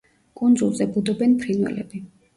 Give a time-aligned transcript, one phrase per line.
[0.39, 2.03] კუნძულზე ბუდობენ ფრინველები.